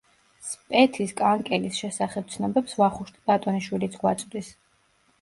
სპეთის 0.45 1.13
კანკელის 1.19 1.83
შესახებ 1.83 2.33
ცნობებს 2.39 2.75
ვახუშტი 2.83 3.25
ბატონიშვილიც 3.31 4.03
გვაწვდის. 4.05 4.55